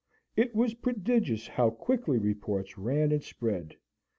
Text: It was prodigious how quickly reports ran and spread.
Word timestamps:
It 0.35 0.55
was 0.55 0.73
prodigious 0.73 1.47
how 1.47 1.69
quickly 1.69 2.17
reports 2.17 2.75
ran 2.75 3.11
and 3.11 3.21
spread. 3.23 3.75